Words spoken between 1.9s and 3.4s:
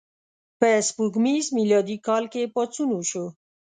کال کې پاڅون وشو.